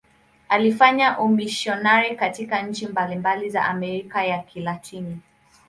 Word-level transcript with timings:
Alifanya 0.49 1.19
umisionari 1.19 2.15
katika 2.15 2.61
nchi 2.61 2.87
mbalimbali 2.87 3.49
za 3.49 3.65
Amerika 3.65 4.25
ya 4.25 4.39
Kilatini. 4.39 5.19